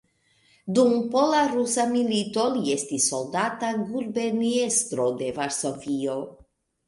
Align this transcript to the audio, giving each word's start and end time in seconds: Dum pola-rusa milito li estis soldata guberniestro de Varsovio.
Dum 0.77 0.93
pola-rusa 1.15 1.83
milito 1.91 2.45
li 2.55 2.73
estis 2.75 3.05
soldata 3.13 3.69
guberniestro 3.91 5.05
de 5.21 5.31
Varsovio. 5.39 6.17